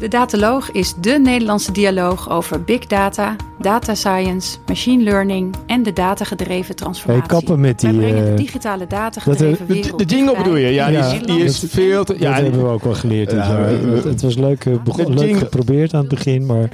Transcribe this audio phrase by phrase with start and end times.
[0.00, 5.92] De Dataloog is dé Nederlandse dialoog over big data, data science, machine learning en de
[5.92, 7.22] datagedreven transformatie.
[7.28, 10.56] Hey, kappen met die, Wij brengen de eh, digitale datagedreven De, wereld de jingle bedoel
[10.56, 10.68] je?
[10.68, 11.18] Ja, die is, Ja.
[11.18, 12.12] die is veel te...
[12.12, 15.04] Ja, Ja, dat hebben we ook wel geleerd Ja, Het, het was leuk, eh, begon-
[15.16, 16.68] De leuk geprobeerd aan het begin, maar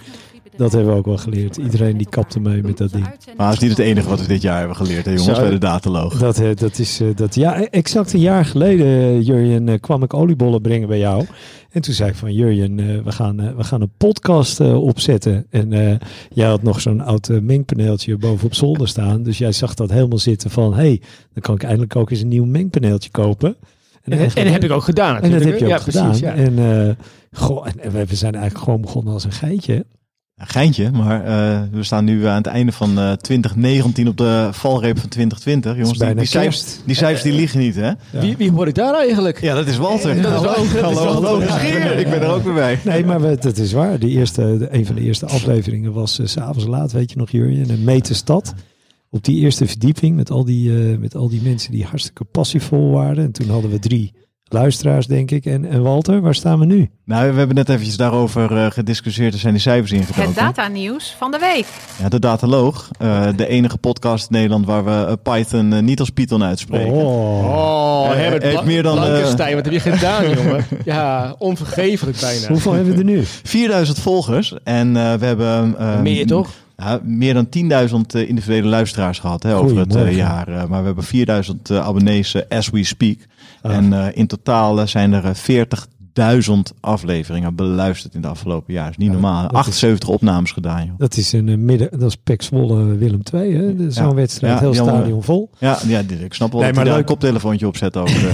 [0.56, 1.56] dat hebben we ook wel geleerd.
[1.56, 3.04] Iedereen die kapte mee met dat ding.
[3.36, 5.42] Maar het is niet het enige wat we dit jaar hebben geleerd, hè, jongens, Zo.
[5.42, 6.18] bij de dataloog.
[6.18, 10.14] Dat, eh, dat is, eh, dat, ja, exact een jaar geleden, eh, Jurjen, kwam ik
[10.14, 11.24] oliebollen brengen bij jou.
[11.70, 15.46] En toen zei ik van, Jurjen, we, gaan, we gaan een podcast opzetten.
[15.50, 15.96] En eh,
[16.28, 19.22] jij had nog zo'n oud mengpaneeltje boven op zolder staan.
[19.22, 21.00] Dus jij zag dat helemaal zitten van, hé, hey,
[21.32, 23.56] dan kan ik eindelijk ook eens een nieuw mengpaneeltje kopen.
[24.02, 26.04] en, en, heb ik ook gedaan En dat heb je ook ja, gedaan.
[26.04, 26.34] Precies, ja.
[26.34, 26.94] En, eh,
[27.32, 29.86] goh, en we zijn eigenlijk gewoon begonnen als een geitje.
[30.38, 34.48] Ja, geintje, maar eh, we staan nu aan het einde van eh 2019 op de
[34.52, 35.70] valreep van 2020.
[35.70, 37.86] Het Jongens, is die, bijna die, cijfers, die cijfers die liegen niet, hè?
[37.86, 37.96] Ja.
[38.20, 39.40] Wie, wie hoor ik daar eigenlijk?
[39.40, 40.22] Ja, dat is Walter.
[40.22, 41.40] Dat is ook- dat is hallo.
[41.40, 42.78] Ik ben er ook weer bij.
[42.84, 43.98] Nee, maar we, dat is waar.
[43.98, 47.30] De eerste, de, een van de eerste afleveringen was s s'avonds laat, weet je nog,
[47.30, 48.54] Jurjen, een meterstad.
[49.10, 52.90] Op die eerste verdieping met al die, eh, met al die mensen die hartstikke passievol
[52.90, 53.24] waren.
[53.24, 54.12] En toen hadden we drie
[54.48, 55.44] luisteraars, denk ik.
[55.44, 56.90] En, en Walter, waar staan we nu?
[57.04, 59.32] Nou, we hebben net eventjes daarover eh, gediscussieerd.
[59.34, 60.22] Er zijn die cijfers ingedoken.
[60.22, 61.66] Het datanieuws van de week.
[62.02, 62.88] Ja, de Dataloog.
[62.98, 66.92] eh, de enige podcast in Nederland waar we eh, Python niet als Python uitspreken.
[66.92, 70.64] Oh, Eh, Herbert Bla- meer dan, eh, Blankenstein, wat heb je gedaan, jongen?
[70.84, 72.46] Ja, onvergeeflijk bijna.
[72.48, 73.22] Hoeveel hebben we er nu?
[73.42, 74.54] 4000 volgers.
[74.64, 75.74] En eh, we hebben...
[75.78, 76.48] eh, Meer toch?
[76.76, 80.48] Ja, meer dan 10.000 eh, individuele luisteraars gehad hè, over het eh, jaar.
[80.48, 83.18] Eh, maar we hebben 4.000 abonnees as we speak.
[83.62, 83.76] Ah.
[83.76, 85.86] En in totaal zijn er 40
[86.16, 88.90] duizend afleveringen beluisterd in de afgelopen jaar.
[88.90, 89.48] is niet normaal.
[89.48, 90.86] 78 opnames gedaan.
[90.86, 90.98] Joh.
[90.98, 93.54] Dat is een eh, midden, dat is Pek Zwolle eh, Willem II.
[93.54, 93.90] Hè?
[93.90, 95.50] Zo'n wedstrijd, heel stadion vol.
[95.58, 96.98] Ja, ja, ik snap wel nee, dat maar leuk.
[96.98, 98.28] een koptelefoontje opzet over.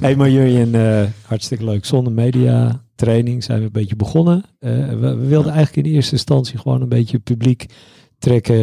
[0.00, 1.84] Nee, maar jullie uh, hartstikke leuk.
[1.84, 4.44] Zonder media training zijn we een beetje begonnen.
[4.58, 7.66] We, wilden eigenlijk in eerste instantie gewoon een beetje publiek
[8.18, 8.56] trekken.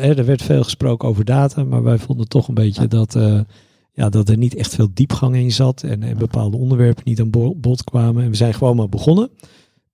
[0.00, 3.16] Er werd veel gesproken over data, maar wij vonden toch een beetje dat
[3.98, 5.82] ja, dat er niet echt veel diepgang in zat.
[5.82, 8.24] En, en bepaalde onderwerpen niet aan bo- bod kwamen.
[8.24, 9.30] En we zijn gewoon maar begonnen.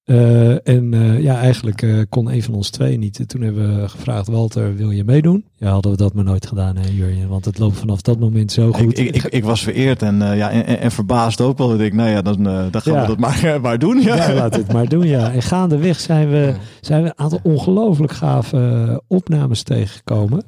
[0.04, 3.28] Eh, en eh, ja, eigenlijk eh, kon een van ons twee niet.
[3.28, 5.44] Toen hebben we gevraagd, Walter, wil je meedoen?
[5.56, 7.28] Ja, hadden we dat maar nooit gedaan, hè, Jurjen?
[7.28, 8.98] Want het loopt vanaf dat moment zo ik, goed.
[8.98, 11.72] ik, ik, ik was vereerd en, ja, en, en- verbaasd ook wel.
[11.72, 13.00] Ik denk, nou ja, dan, dan gaan Ja.
[13.00, 14.00] we dat maar, maar doen.
[14.00, 14.16] Ja.
[14.16, 15.32] Ja, laat het maar doen, ja.
[15.32, 20.44] En gaandeweg zijn we, zijn we een aantal ongelooflijk gave opnames tegengekomen.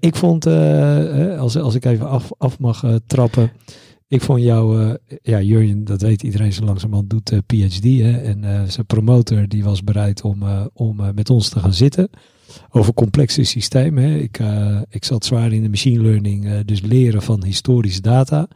[0.00, 0.46] Ik vond,
[1.38, 3.50] als, als ik even af, af mag trappen.
[4.12, 7.84] Ik vond jou, eh, ja, Jurjen, dat weet iedereen zo langzamerhand, doet eh, PhD.
[7.84, 10.42] Hè, en eh, zijn promotor die was bereid om,
[10.74, 12.10] om met ons te gaan zitten.
[12.70, 14.04] Over complexe systemen.
[14.04, 14.16] Hè.
[14.16, 14.40] Ik,
[14.88, 18.48] ik zat zwaar in de machine learning, dus leren van historische data.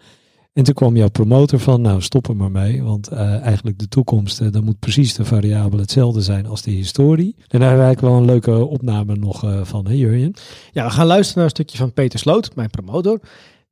[0.52, 3.88] En toen kwam jouw promotor van, nou stop er maar mee, want eh, eigenlijk de
[3.88, 7.36] toekomst, dan moet precies de variabele hetzelfde zijn als de historie.
[7.48, 10.34] En daar hebben we wel een leuke opname nog van, hè Jurjen?
[10.72, 13.20] Ja, we gaan luisteren naar een stukje van Peter Sloot, mijn promotor.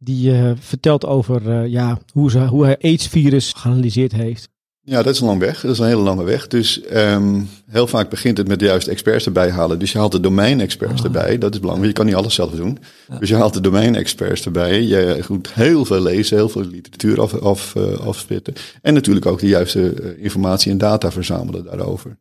[0.05, 4.49] Die eh, vertelt over eh, ja, hoe, ze, hoe hij AIDS-virus geanalyseerd heeft.
[4.81, 5.61] Ja, dat is een lang weg.
[5.61, 6.47] Dat is een hele lange weg.
[6.47, 9.79] Dus ehm, heel vaak begint het met de juiste experts erbij halen.
[9.79, 11.05] Dus je haalt de domein-experts Ah.
[11.05, 11.39] erbij.
[11.39, 11.91] Dat is belangrijk.
[11.91, 12.79] Je kan niet alles zelf doen.
[13.19, 14.83] Dus je haalt de domein-experts erbij.
[14.83, 18.55] Je moet heel veel lezen, heel veel literatuur af, af, eh, afspitten.
[18.83, 22.17] En natuurlijk ook de juiste informatie en data verzamelen daarover.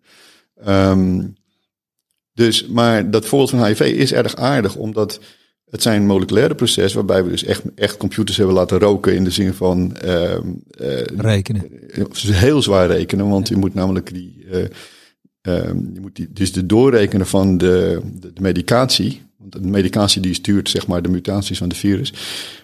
[0.64, 1.22] Ehm,
[2.34, 5.20] dus, maar dat voorbeeld van HIV is erg aardig, omdat
[5.74, 9.32] het zijn moleculaire proces waarbij we dus echt, echt computers hebben laten roken in de
[9.32, 11.70] zin van ehm, eh, Rekenen.
[12.22, 14.64] heel zwaar rekenen, want je moet namelijk die, eh,
[15.42, 20.22] ehm, je moet die, dus de doorrekenen van de, de, de medicatie, want de medicatie
[20.22, 22.14] die stuurt zeg maar de mutaties van de virus,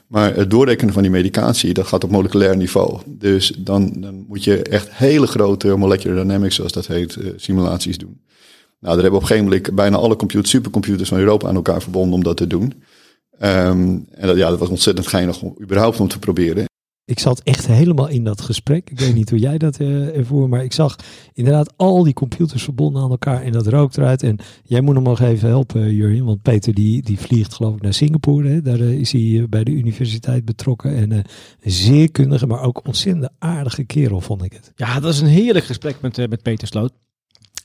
[0.08, 3.00] maar het doorrekenen van die medicatie, dat gaat op moleculair niveau.
[3.06, 7.97] Dus dan, dan moet je echt hele grote molecular dynamics, zoals dat heet, eh, simulaties
[7.97, 8.22] doen.
[8.80, 11.81] Nou, daar hebben op een gegeven moment bijna alle computers, supercomputers van Europa aan elkaar
[11.81, 12.74] verbonden om dat te doen.
[13.39, 16.67] Ehm, en dat, ja, dat was ontzettend geinig om überhaupt om te proberen.
[17.05, 18.89] Ik zat echt helemaal in dat gesprek.
[18.89, 20.95] Ik weet niet hoe jij dat eh ervoer, maar ik zag
[21.33, 24.23] inderdaad al die computers verbonden aan elkaar en dat rookt eruit.
[24.23, 27.81] En jij moet hem nog even helpen, Jurjen, want Peter die, die vliegt geloof ik
[27.81, 28.49] naar Singapore.
[28.49, 28.61] Hè?
[28.61, 31.17] Daar eh, is hij eh, bij de universiteit betrokken en eh,
[31.61, 34.72] een zeer kundige, maar ook ontzettend aardige kerel vond ik het.
[34.75, 36.91] Ja, dat is een heerlijk gesprek met, eh, met Peter Sloot.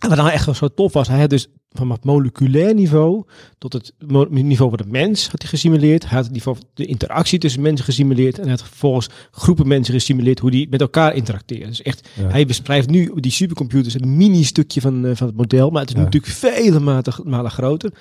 [0.04, 3.24] En wat nou echt wel zo tof was, hij had dus van het moleculair niveau
[3.58, 3.92] tot het
[4.30, 6.02] niveau van de mens had hij gesimuleerd.
[6.02, 8.36] Hij had het niveau van de interactie tussen mensen gesimuleerd.
[8.36, 11.66] En hij had vervolgens groepen mensen gesimuleerd hoe die met elkaar interacteren.
[11.68, 12.28] Dus echt, Ja.
[12.28, 15.70] hij beschrijft nu die supercomputers een mini-stukje van, eh, van het model.
[15.70, 16.02] Maar het is Ja.
[16.02, 17.92] natuurlijk vele malen, malen groter.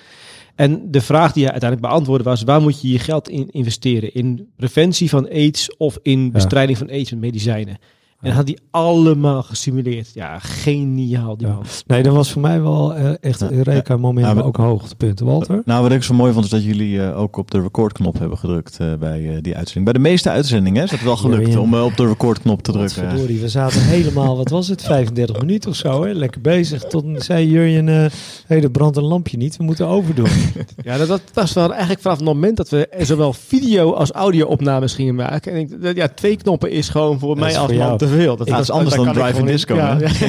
[0.54, 4.14] En de vraag die hij uiteindelijk beantwoordde was, waar moet je je geld in investeren?
[4.14, 7.78] In preventie van aids of in bestrijding van aids met medicijnen?
[8.24, 10.10] En had die allemaal gesimuleerd.
[10.14, 11.52] Ja, geniaal die Ja.
[11.52, 11.62] man.
[11.86, 15.20] Nee, dat was voor mij wel eh, echt een Ja, maar maar- ook hoogtepunt.
[15.20, 15.62] Walter?
[15.64, 18.38] Nou, wat ik zo mooi vond is dat jullie eh, ook op de recordknop hebben
[18.38, 19.84] gedrukt eh, bij eh, die uitzending.
[19.84, 23.08] Bij de meeste uitzendingen is het wel gelukt om op de recordknop te drukken.
[23.10, 26.12] Verdorie, we zaten helemaal, wat was het, 35 minuten of zo, hè?
[26.12, 26.82] lekker bezig.
[26.84, 28.10] Tot zei Jurjen, eh
[28.46, 30.28] hey, er brandt een lampje niet, we moeten overdoen.
[30.82, 34.46] Ja, dat, dat was wel eigenlijk vanaf het moment dat we zowel video als audio
[34.46, 35.52] opnames gingen maken.
[35.52, 38.36] En ik, dat- ja, twee knoppen is gewoon voor Dat mij als man te veel.
[38.36, 39.74] Dat is anders dan kan ik Drive in gewoon niet- Disco.
[39.74, 40.26] Ja, hè?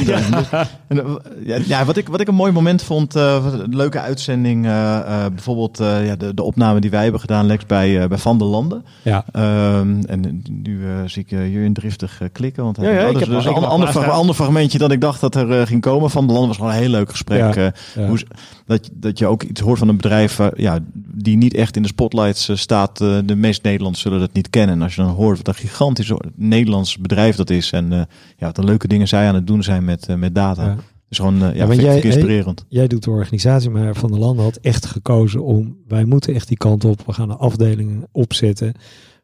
[0.52, 0.68] ja.
[0.88, 1.06] En, eh,
[1.46, 4.98] ja, ja, wat, ik, wat ik een mooi moment vond, eh, een leuke uitzending, eh,
[4.98, 8.18] eh, bijvoorbeeld eh, ja, de, de opname die wij hebben gedaan, Lex, bij, eh, bij
[8.18, 8.86] Van der Landen.
[9.02, 13.04] Ja, Ehm, en nu eh, zie ik uh, Jurjen driftig klikken, want hij Ja, ja,
[13.04, 15.82] oh, ik dus, heb dus een ander, ander fragmentje dan ik dacht dat er ging
[15.82, 16.10] komen.
[16.10, 17.40] Van der Landen was gewoon een heel leuk gesprek.
[17.40, 18.08] Ja, eh, ja.
[18.08, 18.20] hoe,
[18.66, 21.88] dat, dat je ook iets hoort van een bedrijf ja, die niet echt in de
[21.88, 22.98] spotlights staat.
[22.98, 24.76] de meeste Nederlanders zullen dat niet kennen.
[24.76, 27.72] En als je dan hoort wat een gigantisch Nederlands bedrijf dat is.
[27.76, 27.98] En eh,
[28.38, 30.66] ja, wat een leuke dingen zij aan het doen zijn met, eh, met data.
[30.66, 30.76] Ja.
[31.10, 32.66] is gewoon eh, ja, vind, jij- inspirerend.
[32.68, 36.48] jij doet de organisatie, maar Van der Landen had echt gekozen om, wij moeten echt
[36.48, 38.74] die kant op, we gaan een afdeling opzetten.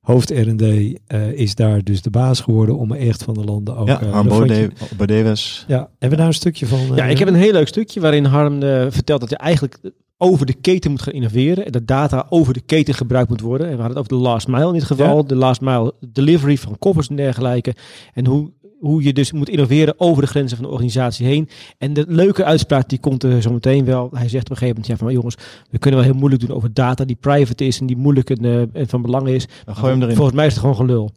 [0.01, 3.88] Hoofd R&D eh, is daar dus de baas geworden om echt Van der Landen ook...
[3.88, 5.65] ja, Harm Bode- Bodewes.
[5.68, 6.80] Ja, hebben we daar een stukje van?
[6.95, 8.59] Ja, ik heb een heel leuk stukje waarin Harm
[8.92, 9.77] vertelt dat je eigenlijk
[10.24, 11.66] over de keten moet gaan innoveren.
[11.66, 13.68] En dat data over de keten gebruikt moet worden.
[13.68, 15.18] En we hadden het over de last mile in dit geval.
[15.18, 15.24] Ja.
[15.24, 17.76] De last mile delivery van koffers en dergelijke.
[18.14, 21.50] En hoe, hoe je dus moet innoveren over de grenzen van de organisatie heen.
[21.78, 24.10] En de leuke uitspraak die komt er zo meteen wel.
[24.14, 25.36] Hij zegt op een gegeven moment, ja van "Maar jongens,
[25.70, 28.46] we kunnen wel heel moeilijk doen over data die private is en die moeilijk en,
[28.46, 29.48] eh, en van belang is.
[29.66, 30.16] Dan gooi hem erin.
[30.16, 31.12] Volgens mij is het gewoon gelul.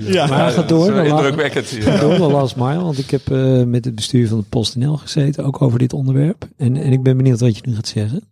[0.00, 0.26] Ja.
[0.26, 3.84] Maar ga door, dat is indrukwekkend doe wel last mile, want ik heb eh, met
[3.84, 6.48] het bestuur van de PostNL gezeten, ook over dit onderwerp.
[6.56, 8.22] En, en ik ben benieuwd wat je nu gaat zeggen.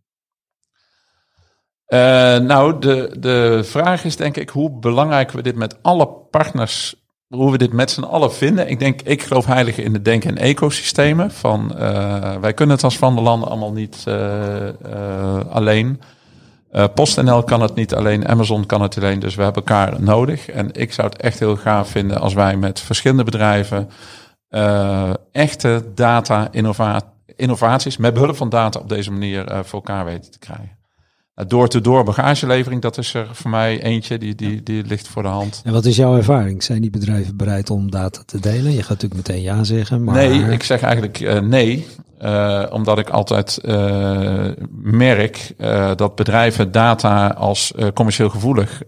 [1.86, 1.98] Eh,
[2.38, 6.94] nou, de, de vraag is denk ik hoe belangrijk we dit met alle partners,
[7.28, 8.68] hoe we dit met z'n allen vinden.
[8.68, 11.30] Ik denk, ik geloof heilig in het denken in ecosystemen.
[11.30, 16.00] Van, eh, wij kunnen het als Van der Landen allemaal niet eh, eh, alleen.
[16.70, 20.48] Eh PostNL kan het niet alleen, Amazon kan het alleen, dus we hebben elkaar nodig.
[20.48, 23.90] En ik zou het echt heel gaaf vinden als wij met verschillende bedrijven
[24.48, 30.04] eh, echte data innova innovaties met behulp van data op deze manier eh, voor elkaar
[30.04, 30.75] weten te krijgen.
[31.36, 35.28] Nou, Door-to-door bagagelevering, dat is er voor mij eentje, die, die, die ligt voor de
[35.28, 35.60] hand.
[35.64, 36.62] En wat is jouw ervaring?
[36.62, 38.72] Zijn die bedrijven bereid om data te delen?
[38.72, 40.14] Je gaat natuurlijk meteen ja zeggen, maar...
[40.14, 41.86] Nee, ik zeg eigenlijk eh, nee.
[42.18, 45.54] eh, omdat ik altijd eh, merk
[45.96, 48.82] dat bedrijven data als commercieel gevoelig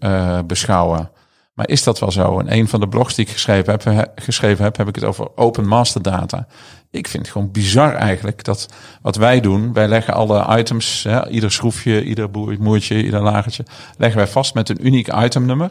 [0.47, 1.11] beschouwen.
[1.59, 2.39] Maar is dat wel zo?
[2.39, 5.05] In een van de blogs die ik geschreven heb, he- geschreven heb, heb ik het
[5.05, 6.47] over open master data.
[6.91, 8.69] Ik vind het gewoon bizar eigenlijk dat
[9.03, 12.29] wat wij doen, wij leggen alle items, ieder schroefje, ieder
[12.59, 13.65] moertje, ieder lagertje,
[13.97, 15.71] leggen wij vast met een uniek itemnummer.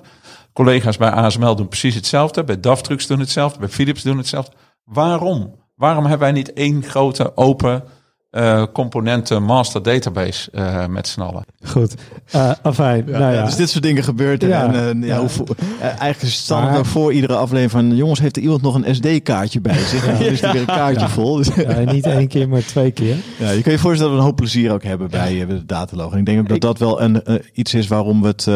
[0.53, 4.55] Collega's bij ASML doen precies hetzelfde, bij DAF Trucks doen hetzelfde, bij Philips doen hetzelfde.
[4.83, 5.55] Waarom?
[5.75, 7.83] Waarom hebben wij niet één grote open
[8.29, 11.43] eh, componenten master database eh, met z'n allen?
[11.65, 11.95] Goed,
[12.35, 13.03] uh, afijn.
[13.07, 13.45] Ja, nou ja.
[13.45, 14.41] Dus dit soort dingen gebeurt.
[14.41, 14.73] Ja.
[14.73, 15.19] En, ja, Ja.
[15.19, 17.95] hoe eigenlijk is het standaard Maar- voor iedere aflevering van...
[17.95, 20.07] jongens, heeft er iemand nog een SD-kaartje bij zich?
[20.07, 21.09] En dan is er weer een kaartje Ja.
[21.09, 21.35] vol.
[21.35, 23.15] Dus, Ja, niet één keer, maar twee keer.
[23.39, 25.65] ja, je kan je voorstellen dat we een hoop plezier ook hebben bij, bij de
[25.65, 26.11] dataloog.
[26.11, 28.47] En ik denk ook dat Ik- dat wel een, iets is waarom we het...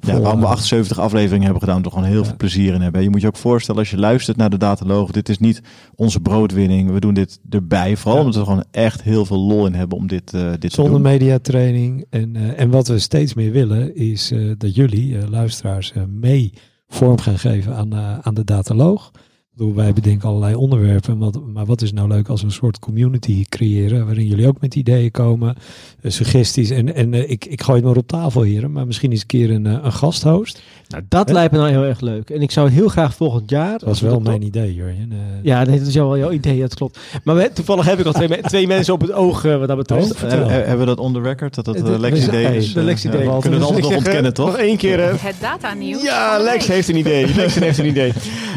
[0.00, 0.48] ja, waarom we Volhouden.
[0.48, 1.82] 78 afleveringen hebben gedaan.
[1.82, 2.24] Toch gewoon heel Ja.
[2.24, 3.02] veel plezier in hebben.
[3.02, 5.10] Je moet je ook voorstellen als je luistert naar de dataloog.
[5.10, 5.62] Dit is niet
[5.94, 6.90] onze broodwinning.
[6.90, 7.96] We doen dit erbij.
[7.96, 8.24] Vooral Ja.
[8.24, 10.92] omdat we gewoon echt heel veel lol in hebben om dit, eh, dit te Zonder
[10.92, 11.02] doen.
[11.02, 12.04] mediatraining.
[12.10, 16.52] En, eh, en wat we steeds meer willen, is eh, dat jullie, luisteraars, mee
[16.88, 19.10] vorm gaan geven aan, aan de dataloog.
[19.58, 22.78] Bedoel, wij bedenken allerlei onderwerpen, wat, maar wat is nou leuk als we een soort
[22.78, 25.54] community creëren, waarin jullie ook met ideeën komen,
[26.00, 26.70] eh, suggesties.
[26.70, 29.26] En, en eh, ik, ik gooi het maar op tafel, heren, maar misschien eens een
[29.26, 30.62] keer een, eh, een gasthost.
[30.88, 32.30] Nou, dat lijkt me nou heel erg leuk.
[32.30, 33.70] En ik zou heel graag volgend jaar...
[33.78, 35.12] Dat was wel dat- mijn idee, Jurjen.
[35.42, 36.98] Ja, nee, dat is wel jouw idee, dat klopt.
[37.24, 39.76] Maar we- toevallig heb ik al twee, me- twee mensen op het oog wat dat
[39.76, 40.22] betreft.
[40.24, 41.54] Oh, hebben we dat on the record?
[41.54, 42.72] Dat dat Het- uh, Lex het- idee is?
[42.72, 43.30] de Lex ja, idee.
[43.30, 44.46] we kunnen het altijd nog ontkennen, toch?
[44.50, 45.00] Nog één keer.
[45.00, 46.02] eh, Het datanieuws.
[46.02, 47.34] ja, van de Lex heeft een idee.
[47.34, 48.12] Lex heeft een idee.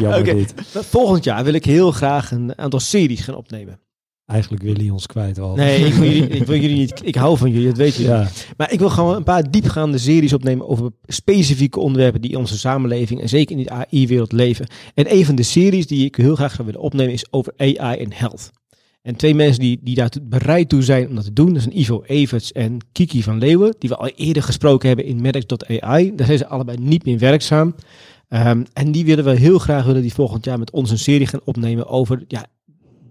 [0.06, 0.34] Oké.
[0.34, 0.54] dit.
[0.92, 3.80] Volgend jaar wil ik heel graag een aantal series gaan opnemen.
[4.26, 5.54] Eigenlijk willen jullie ons kwijt al.
[5.54, 7.00] Nee, ik wil jullie, ik wil jullie niet.
[7.04, 8.02] Ik hou van jullie, dat weet je.
[8.02, 12.36] Ja, Maar ik wil gewoon een paar diepgaande series opnemen over specifieke onderwerpen die in
[12.36, 14.66] onze samenleving en zeker in de AI-wereld leven.
[14.94, 17.98] En een van de series die ik heel graag zou willen opnemen is over AI
[17.98, 18.50] en health.
[19.02, 21.78] En twee mensen die, die daar bereid toe zijn om dat te doen, dat zijn
[21.78, 26.14] Ivo Everts en Kiki van Leeuwen, die we al eerder gesproken hebben in Medics.ai.
[26.14, 27.74] Daar zijn ze allebei niet meer werkzaam.
[28.32, 31.26] Ehm, en die willen we heel graag willen die volgend jaar met ons een serie
[31.26, 32.46] gaan opnemen over ja,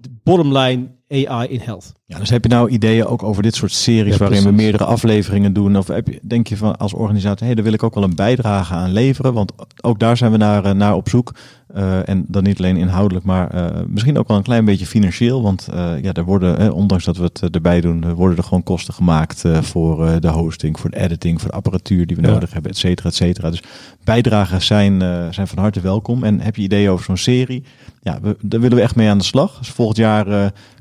[0.02, 1.92] de bottom line AI in health.
[2.06, 4.84] Ja, dus heb je nou ideeën ook over dit soort series Ja, waarin we meerdere
[4.84, 5.78] afleveringen doen?
[5.78, 8.16] Of heb je, denk je van als organisatie, hé, daar wil ik ook wel een
[8.16, 9.34] bijdrage aan leveren?
[9.34, 11.34] Want ook daar zijn we naar, eh, naar op zoek.
[11.74, 15.42] Eh, en dan niet alleen inhoudelijk, maar eh, misschien ook wel een klein beetje financieel.
[15.42, 18.64] Want eh, ja, er worden, eh, ondanks dat we het erbij doen, worden er gewoon
[18.64, 22.32] kosten gemaakt voor de hosting, voor de editing, voor de apparatuur die we Ja.
[22.32, 23.50] nodig hebben, et cetera, et cetera.
[23.50, 23.64] Dus
[24.04, 25.00] bijdragen zijn,
[25.34, 26.24] zijn van harte welkom.
[26.24, 27.64] En heb je ideeën over zo'n serie?
[28.02, 29.58] Ja, we, daar willen we echt mee aan de slag.
[29.58, 30.26] Dus volgend jaar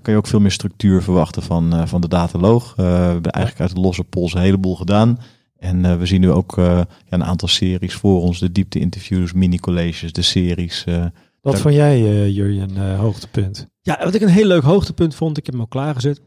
[0.03, 2.73] kan je ook veel meer structuur verwachten van, van de dataloog.
[2.77, 5.19] We hebben eigenlijk uit de losse pols een heleboel gedaan.
[5.61, 8.39] En eh, we zien nu ook eh, ja, een aantal series voor ons.
[8.39, 10.85] De diepte-interviews, mini-colleges, de series.
[10.85, 11.05] eh.
[11.41, 13.67] Wat Daar- vond jij, eh Jurjen, eh, hoogtepunt?
[13.83, 16.21] Ja, wat ik een heel leuk hoogtepunt vond, ik heb hem al klaargezet.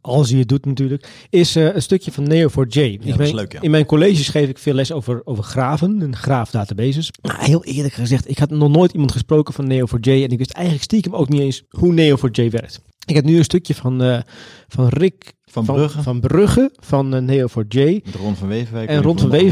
[0.00, 2.78] Als hij het doet natuurlijk, is eh, een stukje van Neo4j.
[2.80, 3.60] in, dat is mijn, leuk, ja.
[3.60, 7.10] in mijn colleges geef ik veel les over, over graven en graafdatabases.
[7.22, 10.50] Maar heel eerlijk gezegd, ik had nog nooit iemand gesproken van Neo4j en ik wist
[10.50, 12.80] eigenlijk stiekem ook niet eens hoe Neo4j werkt.
[13.04, 14.20] Ik heb nu een stukje van, eh,
[14.68, 16.02] van Rick Van Brugge.
[16.02, 18.00] van, Brugge, van eh, Neo4j.
[18.04, 18.88] Met Ron van Wevenwijk.
[18.88, 19.30] En Ron van.
[19.30, 19.44] Hij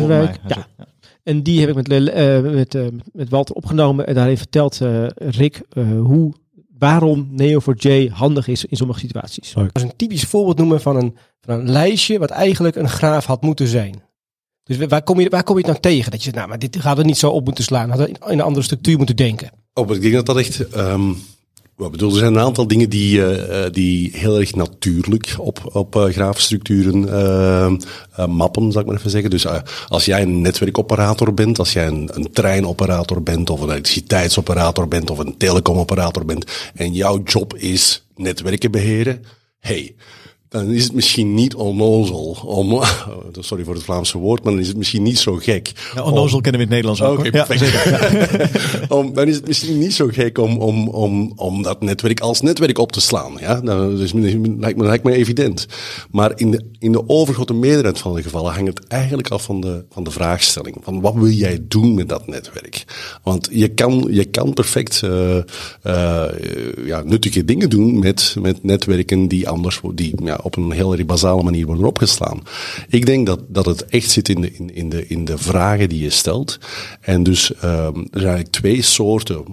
[0.46, 0.66] ja.
[1.22, 2.78] En die heb ik met, eh, met,
[3.12, 4.06] met Walter opgenomen.
[4.06, 6.32] En daarin vertelt eh, Rick eh, hoe,
[6.78, 9.54] waarom Neo4j handig is in sommige situaties.
[9.54, 9.72] Leuk.
[9.72, 13.24] Dat is een typisch voorbeeld noemen van een, van een lijstje wat eigenlijk een graaf
[13.24, 14.02] had moeten zijn.
[14.64, 16.10] Dus waar kom je, waar kom je het nou tegen?
[16.10, 17.88] Dat je zegt, nou, maar dit gaat er niet zo op moeten slaan.
[17.88, 19.50] Hadden we in een andere structuur moeten denken.
[19.72, 20.68] Oh, maar ik denk dat dat echt.
[20.68, 21.12] ehm
[21.76, 25.70] wat bedoel, er zijn een aantal dingen die, eh, eh, die heel erg natuurlijk op,
[25.72, 29.30] op eh, graafstructuren eh, mappen, zal ik maar even zeggen.
[29.30, 29.46] Dus
[29.88, 35.10] als jij een netwerkoperator bent, als jij een, een treinoperator bent, of een elektriciteitsoperator bent,
[35.10, 39.24] of een telecomoperator bent, en jouw job is netwerken beheren,
[39.58, 39.94] hey,
[40.52, 42.82] dan is het misschien niet onnozel om,
[43.38, 45.72] sorry voor het Vlaamse woord, maar dan is het misschien niet zo gek.
[45.94, 47.30] Ja, onnozel kennen we in het Nederlands ook.
[47.30, 48.90] Perfect.
[48.98, 52.40] om, dan is het misschien niet zo gek om, om, om, om dat netwerk als
[52.40, 53.32] netwerk op te slaan.
[53.40, 53.60] Ja?
[53.60, 55.66] Dat is, lijkt, me, lijkt me evident.
[56.10, 59.60] Maar in de, in de overgrote meerderheid van de gevallen hangt het eigenlijk af van
[59.60, 60.76] de, van de vraagstelling.
[60.82, 62.84] Van wat wil jij doen met dat netwerk?
[63.22, 65.36] Want je kan, je kan perfect eh,
[65.82, 66.24] eh,
[66.84, 71.06] ja, nuttige dingen doen met, met netwerken die anders die, ja, op een heel erg
[71.06, 72.42] basale manier worden opgeslaan.
[72.88, 75.88] Ik denk dat, dat het echt zit in de, in, in, de, in de vragen
[75.88, 76.58] die je stelt.
[77.00, 79.44] En dus ehm, er zijn twee soorten,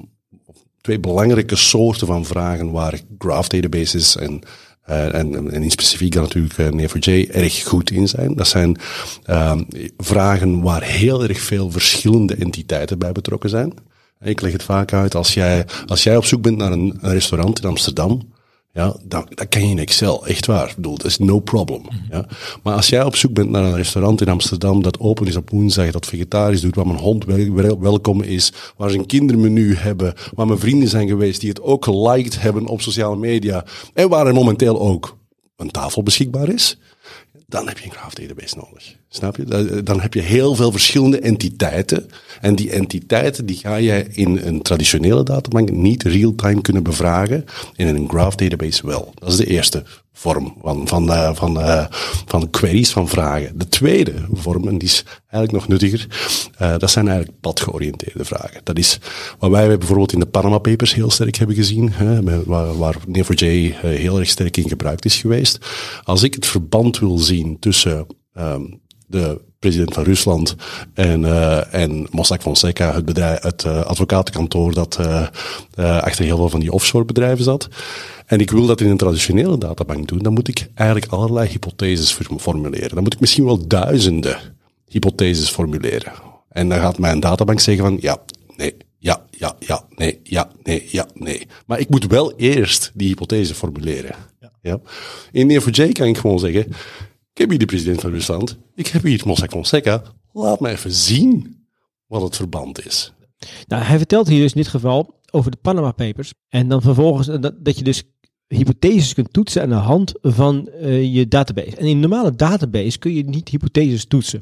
[0.81, 4.43] twee belangrijke soorten van vragen waar graph databases en
[4.89, 8.36] eh, en, en in specifiek dan natuurlijk uh, Neo4j erg goed in zijn.
[8.36, 8.77] Dat zijn
[9.24, 9.63] ehm,
[9.98, 13.74] vragen waar heel erg veel verschillende entiteiten bij betrokken zijn.
[14.22, 17.62] Ik leg het vaak uit, als jij, als jij op zoek bent naar een restaurant
[17.62, 18.34] in Amsterdam,
[18.74, 20.70] ja, dan, dat kan je in Excel, echt waar.
[20.70, 21.82] Ik bedoel, dat is no problem.
[22.10, 22.28] Ja.
[22.64, 25.50] Maar als jij op zoek bent naar een restaurant in Amsterdam dat open is op
[25.50, 29.76] woensdag, dat vegetarisch doet, waar mijn hond wel, wel- welkom is, waar ze een kindermenu
[29.76, 34.10] hebben, waar mijn vrienden zijn geweest die het ook geliked hebben op sociale media en
[34.10, 35.18] waar er momenteel ook
[35.56, 36.78] een tafel beschikbaar is,
[37.48, 38.98] dan heb je een graph database nodig.
[39.12, 39.44] Snap je?
[39.44, 42.10] Da- Dan heb je heel veel verschillende entiteiten.
[42.42, 47.46] En die entiteiten die ga je in een traditionele databank niet real-time kunnen bevragen.
[47.75, 49.12] In een graph database wel.
[49.16, 51.86] Dat is de eerste vorm van, van, eh, van, eh,
[52.25, 53.58] van queries, van vragen.
[53.58, 56.08] De tweede vorm, en die is eigenlijk nog nuttiger,
[56.58, 58.62] eh, dat zijn eigenlijk padgeoriënteerde vragen.
[58.63, 59.00] Dat is
[59.39, 62.96] wat wij bijvoorbeeld in de Panama Papers heel sterk hebben gezien, hè, met- waar, waar
[63.08, 65.60] Neo4j eh, heel erg sterk in gebruikt is geweest.
[66.04, 68.62] Als ik het verband wil zien tussen ehm,
[69.10, 70.56] de president van Rusland
[70.94, 75.28] en, eh, en Mossack Fonseca, het, bedrijf, het eh, advocatenkantoor dat eh,
[76.01, 77.68] achter heel veel van die offshore bedrijven zat.
[78.25, 82.18] En ik wil dat in een traditionele databank doen, dan moet ik eigenlijk allerlei hypotheses
[82.38, 82.89] formuleren.
[82.89, 84.38] Dan moet ik misschien wel duizenden
[84.88, 86.12] hypotheses formuleren.
[86.50, 88.18] En dan gaat mijn databank zeggen van ja,
[88.58, 91.48] nee, ja, ja, ja, nee, ja, nee, ja, nee.
[91.66, 94.16] Maar ik moet wel eerst die hypothese formuleren.
[94.62, 94.80] Ja.
[95.32, 96.74] In Neo4j kan ik gewoon zeggen,
[97.39, 100.91] ik heb hier de president van Rusland, ik heb hier Mossack Fonseca, laat me even
[100.91, 101.65] zien
[102.08, 103.13] wat het verband is.
[103.67, 106.34] Nou, hij vertelt hier dus in dit geval over de Panama Papers.
[106.50, 108.03] En dan vervolgens dat, dat je dus
[108.50, 111.75] hypotheses kunt toetsen aan de hand van eh, je database.
[111.75, 114.41] En in een normale database kun je niet hypotheses toetsen.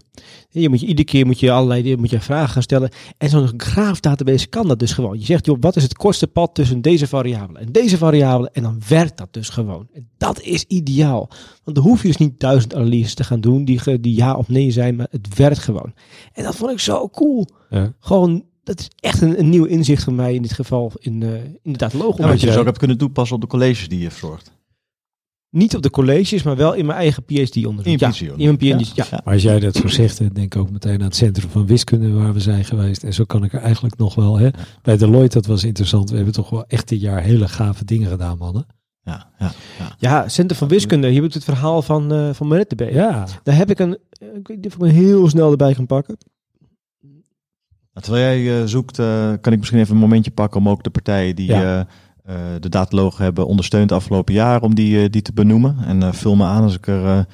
[0.50, 2.90] Je moet je, iedere keer moet je allerlei moet je vragen gaan stellen.
[3.18, 5.20] En zo'n graafdatabase kan dat dus gewoon.
[5.20, 8.54] Je zegt, joh, wat is het kortste pad tussen deze variabelen en deze variabelen?
[8.54, 9.88] En dan werkt dat dus gewoon.
[9.94, 11.30] En dat is ideaal.
[11.64, 14.48] Want dan hoef je dus niet duizend analyses te gaan doen die, die ja of
[14.48, 15.94] nee zijn, maar het werkt gewoon.
[16.34, 17.48] En dat vond ik zo cool.
[17.70, 17.94] Ja.
[18.00, 21.34] Gewoon, dat is echt een, een nieuw inzicht voor mij in dit geval in, eh
[21.44, 22.18] in de dataloog.
[22.18, 24.52] Ja, wat je dus jij- ook hebt kunnen toepassen op de colleges die je verzorgt.
[25.50, 28.00] Niet op de colleges, maar wel in mijn eigen PhD-onderzoek.
[28.00, 29.06] Ja, in mijn PhD, ja.
[29.12, 32.12] Maar als jij dat zo zegt, denk ik ook meteen aan het Centrum van Wiskunde
[32.12, 33.04] waar we zijn geweest.
[33.04, 34.38] En zo kan ik er eigenlijk nog wel.
[34.38, 34.50] Hè.
[34.82, 36.10] Bij Deloitte, dat was interessant.
[36.10, 38.66] We hebben toch wel echt dit jaar hele gave dingen gedaan, mannen.
[39.02, 39.96] Ja, ja, ja.
[40.00, 41.08] Ja, Center van Wiskunde.
[41.10, 42.94] Hier hebt het verhaal van, eh van Marit erbij.
[42.94, 43.98] Ja, Daar heb ik een...
[44.10, 46.18] eh, Ik weet niet of ik me heel snel erbij kan pakken.
[47.98, 50.84] Nou, terwijl jij eh, zoekt, eh, kan ik misschien even een momentje pakken om ook
[50.84, 51.88] de partijen die Ja.
[52.24, 55.78] eh, de datalogen hebben ondersteund de afgelopen jaar, om die, die te benoemen.
[55.86, 57.26] En vul me aan als ik er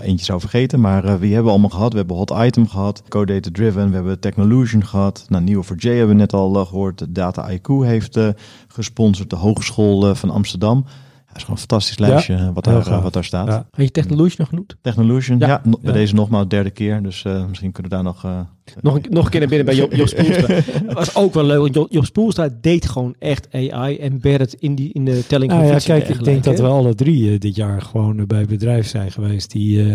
[0.00, 0.80] eentje zou vergeten.
[0.80, 1.92] Maar eh, wie hebben we allemaal gehad?
[1.92, 5.26] We hebben Hot Item gehad, Codata Driven, we hebben Technolution gehad.
[5.28, 7.14] Nou, Neo4j hebben we net al eh, gehoord.
[7.14, 8.18] Data IQ heeft
[8.68, 10.84] gesponsord, de Hogeschool van Amsterdam.
[11.34, 13.46] Is gewoon een fantastisch lijstje eh, wat, daar, eh, wat daar staat.
[13.46, 13.66] Ja.
[13.70, 14.76] Had je Technologie nog genoemd?
[14.80, 15.60] Technolution, ja, Ja.
[15.64, 15.98] no- bij Ja.
[15.98, 17.02] deze nogmaals derde keer.
[17.02, 18.24] Dus eh, misschien kunnen we daar nog...
[18.24, 18.40] eh,
[18.80, 20.46] Nog een, nog een keer naar binnen bij Job, Job Spoelstra.
[20.86, 21.58] Dat was ook wel leuk.
[21.58, 23.96] want Job, Job Spoelstra deed gewoon echt AI.
[23.96, 26.94] En Barrett in, die, in de telling van ja, kijk, ik denk dat we alle
[26.94, 29.94] drie dit jaar gewoon bij bedrijven zijn geweest die, eh,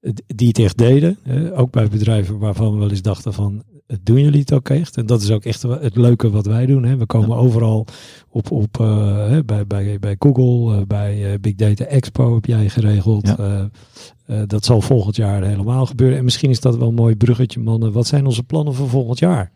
[0.00, 1.18] het- die het echt deden.
[1.54, 3.62] Ook bij bedrijven waarvan we wel eens dachten van,
[4.02, 4.96] doen jullie het ook echt?
[4.96, 6.84] En dat is ook echt het leuke wat wij doen.
[6.84, 6.96] Hè.
[6.96, 7.86] We komen overal
[8.28, 12.44] op, op eh, hè, bij, bij, bij Google, eh, bij eh, Big Data Expo heb
[12.44, 13.26] jij geregeld.
[13.26, 13.36] Ja.
[13.38, 13.60] Eh,
[14.40, 16.18] eh, dat zal volgend jaar helemaal gebeuren.
[16.18, 17.92] En misschien is dat wel een mooi bruggetje, mannen.
[17.92, 19.52] Wat zijn onze plannen voor volgend jaar?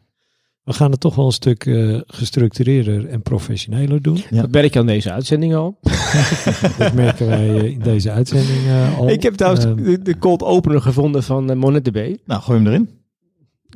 [0.65, 4.19] We gaan het toch wel een stuk eh, gestructureerder en professioneler doen.
[4.31, 4.41] Ja.
[4.41, 5.79] Dat merk je aan deze uitzending al.
[6.79, 8.61] Dat merken wij in deze uitzending
[8.99, 9.09] al.
[9.09, 12.17] Ik heb trouwens Ehm, de, de cold opener gevonden van uh, Monet DB.
[12.25, 12.89] nou, gooi hem erin.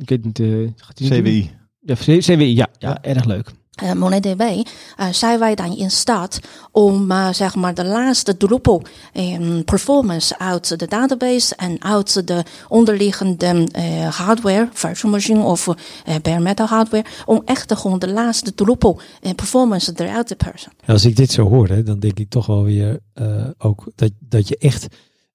[0.00, 0.40] Ik weet niet...
[0.40, 1.10] eh, gaat die?
[1.10, 1.50] CWI.
[1.80, 3.02] Ja, CWI, ja, ja, Ja.
[3.02, 3.50] erg leuk.
[3.82, 6.38] uh, MonetDB, uh, zijn wij dan in staat
[6.72, 8.82] om uh, zeg maar de laatste druppel
[9.14, 15.74] um, performance uit de database en uit de onderliggende uh, hardware, virtual machine of uh,
[16.22, 20.72] bare metal hardware, om echt de, gewoon de laatste druppel uh, performance eruit te persen.
[20.86, 24.10] Als ik dit zo hoor, hè, dan denk ik toch wel weer uh, ook dat,
[24.18, 24.86] dat je echt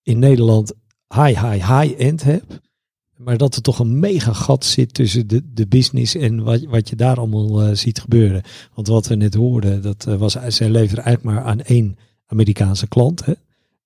[0.03, 0.73] in Nederland
[1.07, 2.59] high, high, high-end hebt.
[3.23, 6.89] Maar dat er toch een mega gat zit tussen de, de business en wat, wat
[6.89, 8.41] je daar allemaal uh, ziet gebeuren.
[8.73, 12.87] Want wat we net hoorden, dat uh, was, zij leveren eigenlijk maar aan één Amerikaanse
[12.87, 13.25] klant.
[13.25, 13.33] Hè?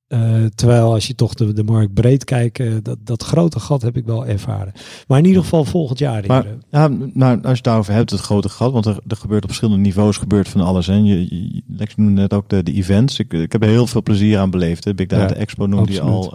[0.07, 3.97] Uh, terwijl als je toch de, de markt breed kijkt, dat, dat grote gat heb
[3.97, 4.73] ik wel ervaren.
[5.07, 6.23] Maar in ieder geval volgend jaar.
[6.27, 9.43] Maar, ja, nou, als je het daarover hebt, het grote gat, want er, er gebeurt
[9.43, 10.87] op verschillende niveaus gebeurt van alles.
[10.87, 13.19] En je, je, Lex noemde net ook de, de events.
[13.19, 14.83] Ik, ik heb er heel veel plezier aan beleefd.
[14.83, 14.93] Hè.
[14.93, 16.33] Big Data ja, Expo noemde je al.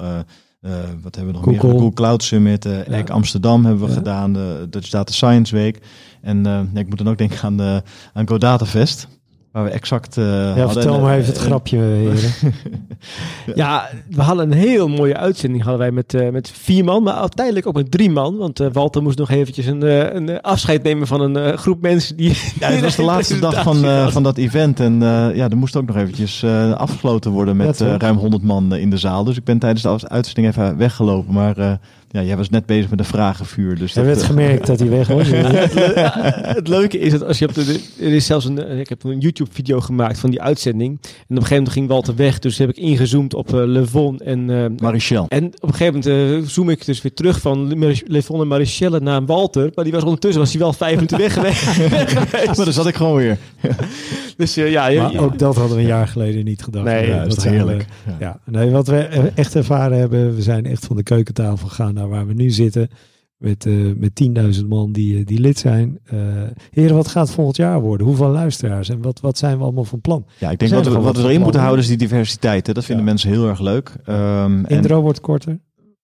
[0.61, 1.69] Uh, wat hebben we nog Google.
[1.69, 1.73] meer?
[1.73, 3.03] Google Cloud Summit, uh, ja.
[3.03, 3.97] Amsterdam hebben we ja.
[3.97, 5.79] gedaan, de Dutch Data Science Week.
[6.21, 9.09] En uh, ik moet dan ook denken aan, de, aan Go Data Fest.
[9.53, 10.25] Waar we exact uh,
[10.57, 11.79] ja, vertel en, maar even het grapje,
[13.55, 17.15] ja, we hadden een heel mooie uitzending hadden wij met, uh, met vier man, maar
[17.15, 18.37] uiteindelijk ook met drie man.
[18.37, 19.83] Want uh, Walter moest nog eventjes een,
[20.17, 22.37] een afscheid nemen van een groep mensen die...
[22.61, 24.81] Ja, het was de laatste dag van, van dat event.
[24.81, 25.01] En
[25.35, 29.25] ja, er moest ook nog eventjes afgesloten worden met ruim 100 man in de zaal.
[29.25, 31.35] Dus ik ben tijdens de uitzending even weggelopen.
[31.35, 31.79] Maar
[32.13, 33.79] ja, jij was net bezig met een vragenvuur.
[33.79, 35.29] Dus Hij werd gemerkt dat hij weg was.
[36.57, 37.81] het leuke is dat als je op de...
[38.01, 38.79] Er is zelfs een...
[38.79, 40.91] Ik heb een YouTube-video gemaakt van die uitzending.
[40.91, 42.39] En op een gegeven moment ging Walter weg.
[42.39, 44.49] Dus heb ik ingezoomd op uh, Levon en...
[44.49, 45.27] Uh, Marichel.
[45.29, 49.01] En op een gegeven moment uh, zoom ik dus weer terug van Levon en Marichelle
[49.01, 49.71] naar Walter.
[49.75, 51.77] Maar die was ondertussen was hij wel vijf minuten weg geweest.
[52.57, 53.39] maar dan zat ik gewoon weer.
[54.37, 54.91] dus uh, ja...
[54.91, 56.85] Maar ook dat hadden we een jaar geleden niet gedacht.
[56.85, 57.87] Nee, ja, dat is heerlijk.
[58.05, 58.17] We, ja.
[58.21, 58.39] ja.
[58.45, 58.99] nee, wat we
[59.35, 62.89] echt ervaren hebben, we zijn echt van de keukentafel gegaan naar waar we nu zitten.
[63.37, 64.11] Met, uh, met
[64.61, 65.99] 10.000 man die, die lid zijn.
[66.15, 66.21] Uh,
[66.71, 68.07] heren, wat gaat volgend jaar worden?
[68.07, 68.89] Hoeveel luisteraars?
[68.89, 70.27] En wat, wat zijn we allemaal van plan?
[70.39, 72.67] Ja, ik denk wat we, wat we erin moeten houden is die diversiteit.
[72.67, 72.73] Hè?
[72.73, 73.11] Dat vinden ja.
[73.11, 73.95] mensen heel erg leuk.
[74.09, 75.59] Um, Intro en wordt korter.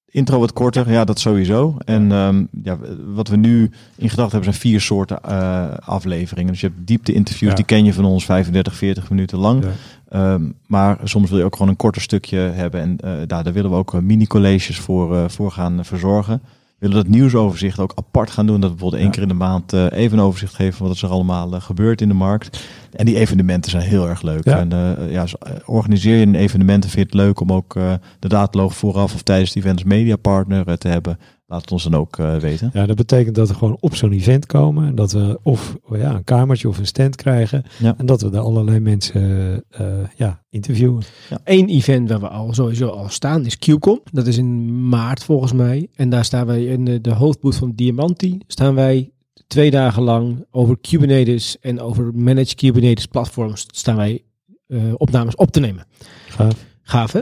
[0.07, 1.77] Intro wat korter, ja, dat sowieso.
[1.85, 6.53] En um, ja, wat we nu in gedachten hebben zijn vier soorten uh, afleveringen.
[6.53, 7.57] Dus je hebt diepte-interviews, ja.
[7.57, 9.65] die ken je van ons 35, 40 minuten lang.
[9.65, 9.71] Ja.
[10.17, 12.81] Um, maar soms wil je ook gewoon een korter stukje hebben.
[12.81, 16.41] En uh, daar, daar willen we ook mini-colleges voor, uh, voor gaan verzorgen.
[16.45, 18.61] We willen dat nieuwsoverzicht ook apart gaan doen.
[18.61, 21.01] Dat we bijvoorbeeld één keer in de maand uh, even een overzicht geven van wat
[21.01, 22.69] er allemaal gebeurt in de markt.
[22.93, 24.45] En die evenementen zijn heel erg leuk.
[24.45, 24.59] Ja.
[24.59, 25.25] En ja,
[25.65, 27.75] organiseer je een evenement en vind je het leuk om ook
[28.19, 31.19] de dataloog vooraf of tijdens het event als mediapartner te hebben.
[31.49, 32.71] Laat het ons dan ook uh, weten.
[32.73, 34.87] Ja, dat betekent dat we gewoon op zo'n event komen.
[34.87, 37.63] En dat we of ja, een kamertje of een stand krijgen.
[37.79, 37.95] Ja.
[37.99, 41.03] En dat we daar allerlei mensen uh, ja, interviewen.
[41.31, 41.39] Ja.
[41.45, 44.01] Eén event waar we al sowieso al staan is QCOM.
[44.13, 45.89] Dat is in maart volgens mij.
[45.95, 48.39] En daar staan wij in de, de hoofdboot van Diamanti.
[48.47, 49.11] Staan wij
[49.47, 53.67] twee dagen lang over Kubernetes en over managed Kubernetes platforms.
[53.71, 54.23] Staan wij
[54.67, 55.87] uh, opnames op te nemen.
[56.29, 56.65] Gaaf.
[56.83, 57.21] Gaaf hè?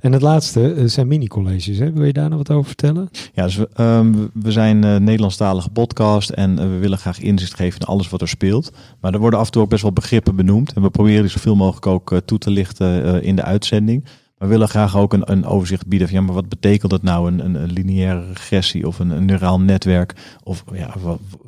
[0.00, 1.78] En het laatste uh, zijn mini-colleges.
[1.78, 3.08] Wil je daar nog wat over vertellen?
[3.34, 7.54] Ja, dus we, um, we zijn uh, Nederlandstalige podcast en uh, we willen graag inzicht
[7.54, 8.72] geven in alles wat er speelt.
[9.00, 10.72] Maar er worden af en toe ook best wel begrippen benoemd.
[10.72, 14.04] En we proberen die zoveel mogelijk ook uh, toe te lichten in de uitzending.
[14.04, 17.02] Maar we willen graag ook een, een overzicht bieden van ja, maar wat betekent dat
[17.02, 20.36] nou, een, een, lineaire regressie of een, een neuraal netwerk?
[20.42, 20.94] Of ja,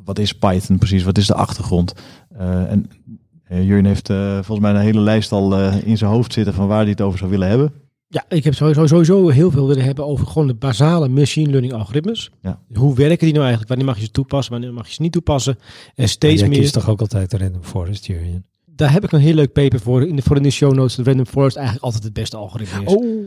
[0.05, 1.03] wat, is Python precies?
[1.03, 1.93] Wat is de achtergrond?
[2.37, 2.89] en
[3.49, 6.53] Eh, Jurjen heeft eh, volgens mij een hele lijst al eh, in zijn hoofd zitten
[6.53, 7.71] van waar hij het over zou willen hebben.
[8.11, 11.73] Ja, ik heb sowieso, sowieso heel veel willen hebben over gewoon de basale machine learning
[11.73, 12.31] algoritmes.
[12.41, 12.59] Ja.
[12.73, 13.67] Hoe werken die nou eigenlijk?
[13.67, 14.51] Wanneer mag je ze toepassen?
[14.53, 15.57] Wanneer mag je ze niet toepassen?
[15.95, 16.59] En steeds meer.
[16.59, 18.45] kiest toch ook altijd Random Forest, Jurjen?
[18.65, 20.07] Daar heb ik een heel leuk paper voor.
[20.07, 20.95] In de, voor in de show notes.
[20.95, 22.93] Dat Random Forest eigenlijk altijd het beste algoritme is.
[22.93, 23.25] Oh.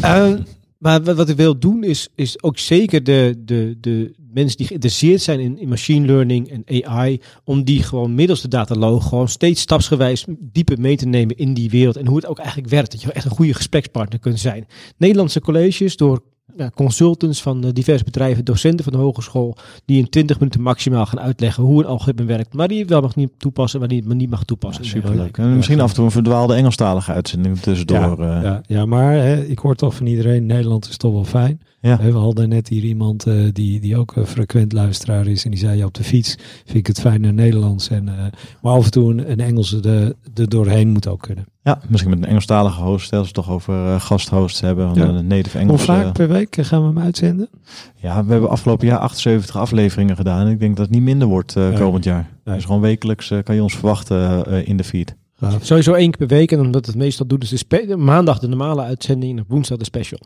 [0.00, 0.32] Eh,
[0.78, 4.66] maar wat, wat ik wil doen is, is ook zeker de, de, de mensen die
[4.66, 9.28] geïnteresseerd zijn in, in machine learning en AI, om die gewoon middels de dataloog gewoon
[9.28, 12.92] steeds stapsgewijs dieper mee te nemen in die wereld en hoe het ook eigenlijk werkt.
[12.92, 14.66] Dat je echt een goede gesprekspartner kunt zijn.
[14.96, 16.22] Nederlandse colleges door
[16.56, 21.06] ja, consultants van eh, diverse bedrijven, docenten van de hogeschool, die in 20 minuten maximaal
[21.06, 23.98] gaan uitleggen hoe een algoritme werkt, maar die je wel mag niet toepassen, maar die
[23.98, 24.84] het maar niet mag toepassen.
[24.84, 25.38] Superleuk.
[25.38, 28.22] En misschien af en toe een verdwaalde Engelstalige uitzending tussendoor.
[28.22, 28.42] Ja, eh.
[28.42, 31.60] ja, ja, maar hè, ik hoor toch van iedereen, Nederland is toch wel fijn.
[31.84, 31.98] Ja.
[32.02, 35.44] We hadden net hier iemand eh, die, die ook een frequent luisteraar is.
[35.44, 37.88] En die zei, ja, op de fiets vind ik het fijn naar Nederlands.
[37.88, 38.14] En, eh,
[38.62, 41.44] maar af en toe een, een Engelse er de doorheen moet ook kunnen.
[41.62, 44.94] Ja, misschien met een Engelstalige host, hè, als we het toch over eh, gasthosts hebben,
[44.94, 45.08] Ja.
[45.08, 45.82] een native Hoe Engels.
[45.84, 47.48] vaak eh, per week gaan we hem uitzenden?
[47.96, 50.46] ja, we hebben afgelopen jaar 78 afleveringen gedaan.
[50.46, 52.28] En ik denk dat het niet minder wordt eh, komend jaar.
[52.44, 52.54] Nee.
[52.54, 55.16] Dus gewoon wekelijks kan je ons verwachten eh, in de feed.
[55.60, 56.52] Sowieso één keer per week.
[56.52, 59.78] En omdat het meestal doet, is de spe- maandag de normale uitzending en op woensdag
[59.78, 60.18] de special.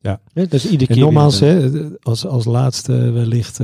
[0.00, 0.20] Ja.
[0.32, 1.02] dat is iedere keer.
[1.02, 3.60] nogmaals, hè, als, als laatste wellicht,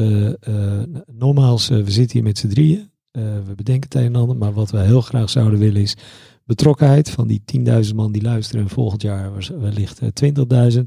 [1.12, 2.92] nogmaals, eh, we zitten hier met z'n drieën.
[3.12, 5.96] We bedenken het een en ander, maar wat we heel graag zouden willen is
[6.44, 7.42] betrokkenheid van die
[7.86, 10.08] 10.000 man die luisteren en volgend jaar wellicht eh,
[10.72, 10.82] 20.000.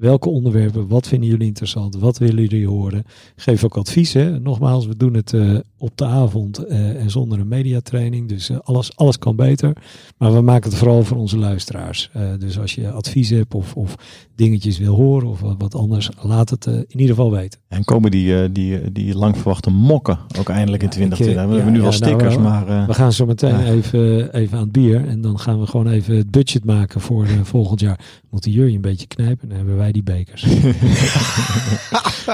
[0.00, 3.02] Welke onderwerpen, wat vinden jullie interessant, wat willen jullie horen?
[3.36, 4.12] Geef ook advies.
[4.12, 4.38] Hè.
[4.40, 8.58] Nogmaals, we doen het eh, op de avond eh, en zonder een mediatraining, dus eh,
[8.62, 9.76] alles, alles kan beter.
[10.18, 12.10] Maar we maken het vooral voor onze luisteraars.
[12.38, 13.94] Dus als je advies hebt of, of
[14.34, 17.60] dingetjes wil horen of wat, anders, laat het in ieder geval weten.
[17.68, 21.44] En komen die, die, die lang verwachte mokken ook eindelijk in Ja, 2020.
[21.44, 22.86] ik, we hebben nu ja, wel ja, nou, stickers, we- maar...
[22.86, 26.16] We gaan zo meteen even, even aan het bier en dan gaan we gewoon even
[26.16, 28.00] het budget maken voor volgend jaar.
[28.30, 30.42] Moet de Jurje een beetje knijpen en dan hebben wij die bekers.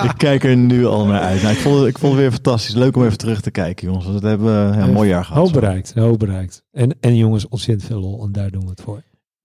[0.08, 1.42] ik kijk er nu al naar uit.
[1.42, 2.74] Nou, ik, vond het, ik vond het weer fantastisch.
[2.74, 4.04] Leuk om even terug te kijken, jongens.
[4.06, 5.42] Want dat hebben we ja, een mooi jaar gehad.
[5.42, 6.62] Hoog bereikt, hoog bereikt.
[6.72, 9.02] En, en jongens, ontzettend veel lol en daar doen we het voor.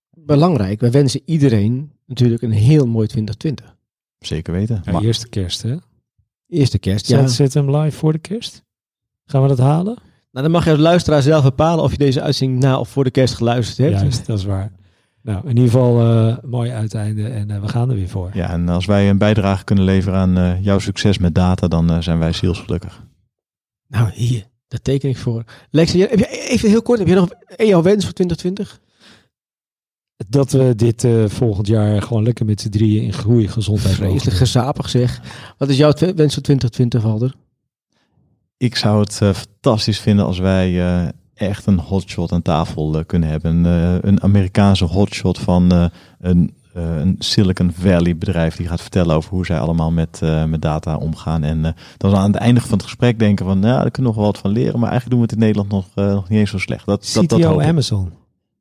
[0.10, 0.80] belangrijk.
[0.80, 3.76] Wij wensen iedereen natuurlijk een heel mooi 2020.
[4.19, 4.82] Zeker weten.
[4.86, 5.76] Ja, Maar- eerste kerst hè?
[6.47, 7.28] Eerste kerst, Zet, ja.
[7.28, 8.63] zet hem live voor de kerst?
[9.26, 9.97] Gaan we dat halen?
[10.32, 13.04] Nou, dan mag je als luisteraar zelf bepalen of je deze uitzending na of voor
[13.04, 14.02] de kerst geluisterd hebt.
[14.02, 14.71] Juist, dat is waar.
[15.24, 18.30] Nou, in ieder geval eh mooi uiteinde en eh, we gaan er weer voor.
[18.34, 22.04] Ja, en als wij een bijdrage kunnen leveren aan eh, jouw succes met data, dan
[22.04, 23.04] zijn wij zielsgelukkig.
[23.88, 25.44] Nou, hier, daar teken ik voor.
[25.70, 28.80] Lex, heb je, even heel kort, heb je nog een jouw wens voor 2020?
[30.28, 34.10] Dat we dit eh, volgend jaar gewoon lekker met z'n drieën in goede gezondheid mogen
[34.10, 35.22] Vreselijk gezapig zeg.
[35.58, 37.34] Wat is jouw wens voor 2020, Walter?
[38.58, 41.10] Ik zou het fantastisch vinden als wij eh,
[41.48, 43.66] echt een hotshot aan tafel eh, kunnen hebben.
[43.66, 45.86] Een, eh, een Amerikaanse hotshot van eh,
[46.20, 50.98] een, een Silicon Valley bedrijf die gaat vertellen over hoe zij allemaal met, met data
[50.98, 51.44] omgaan.
[51.44, 54.16] En dan aan het einde van het gesprek denken van, nou, daar kunnen we nog
[54.16, 54.80] wel wat van leren.
[54.80, 56.86] Maar eigenlijk doen we het in Nederland nog, nog niet eens zo slecht.
[56.86, 57.68] Dat, dat, dat CTO hoop ik.
[57.68, 58.12] Amazon.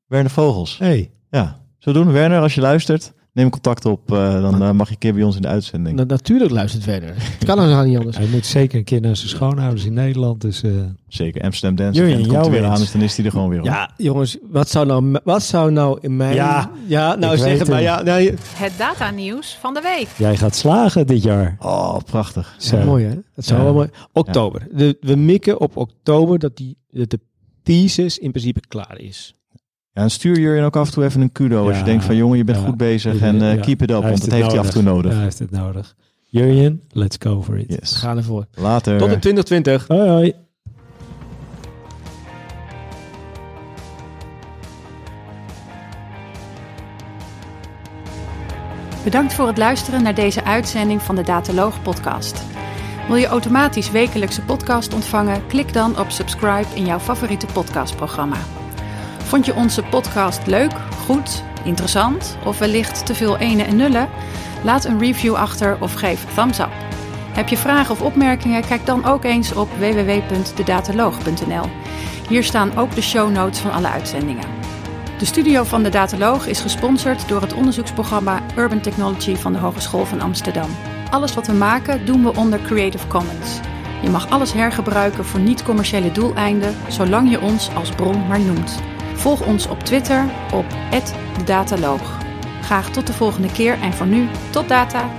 [0.07, 0.79] Werner Vogels.
[0.79, 2.13] Hey, Ja, zo doen.
[2.13, 4.13] Werner, als je luistert, neem contact op.
[4.13, 5.97] eh, dan eh, mag je een keer bij ons in de uitzending.
[5.97, 7.09] Na- natuurlijk luistert verder.
[7.17, 8.17] Het kan nou niet anders.
[8.17, 10.41] hij moet zeker een keer naar zijn schoonouders in Nederland.
[10.41, 10.71] Dus eh,
[11.09, 12.03] Zeker, Amsterdam Dance.
[12.03, 13.65] En komt jouw er weer aan, dus dan is hij er gewoon weer op.
[13.65, 16.35] Ja, jongens, wat zou nou, wat zou nou in mijn...
[16.35, 17.83] Ja, ja nou zeg het maar.
[17.83, 20.09] Ja, nou, je- Het datanieuws van de week.
[20.17, 21.57] jij gaat slagen dit jaar.
[21.59, 22.55] Oh, prachtig.
[22.59, 22.85] Zo.
[22.85, 23.15] mooi hè?
[23.35, 23.65] Dat zou Ja.
[23.65, 23.89] wel mooi.
[24.13, 24.67] Oktober.
[24.73, 27.21] De, we mikken op oktober dat, die, dat de
[27.63, 29.35] thesis in principe klaar is.
[29.93, 31.69] Ja, en stuur Jurjen ook af en toe even een kudo.
[31.69, 32.65] als je denkt van jongen, je bent ja.
[32.65, 33.61] goed bezig en eh, ja.
[33.61, 34.03] keep it up.
[34.03, 35.11] Want dat heeft hij af en toe nodig.
[35.11, 35.95] Ja, hij heeft het nodig.
[36.27, 37.67] Jurjen, let's go for it.
[37.67, 37.95] We Yes.
[37.97, 38.47] gaan ervoor.
[38.55, 38.99] Later.
[38.99, 39.87] Tot in 2020.
[39.89, 40.35] Hoi hoi.
[49.05, 52.45] Bedankt voor het luisteren naar deze uitzending van de Dataloog podcast.
[53.07, 55.47] Wil je automatisch wekelijkse podcast ontvangen?
[55.47, 58.37] Klik dan op subscribe in jouw favoriete podcastprogramma.
[59.31, 60.73] Vond je onze podcast leuk,
[61.07, 64.09] goed, interessant of wellicht te veel ene en nullen?
[64.65, 66.73] Laat een review achter of geef thumbs up.
[67.33, 68.67] Heb je vragen of opmerkingen?
[68.67, 71.65] Kijk dan ook eens op www.dedataloog.nl.
[72.29, 74.49] Hier staan ook de show notes van alle uitzendingen.
[75.19, 80.05] De studio van de Dataloog is gesponsord door het onderzoeksprogramma Urban Technology van de Hogeschool
[80.05, 80.69] van Amsterdam.
[81.11, 83.61] Alles wat we maken doen we onder Creative Commons.
[84.03, 88.90] Je mag alles hergebruiken voor niet-commerciële doeleinden, zolang je ons als bron maar noemt.
[89.21, 90.65] Volg ons op Twitter op
[91.37, 92.19] @dedataloog.
[92.63, 95.11] Graag tot de volgende keer en voor nu tot data.